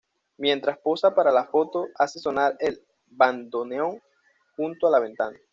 [0.39, 4.01] Mientras posa para las fotos, hace sonar el bandoneón
[4.55, 5.37] junto a la ventana.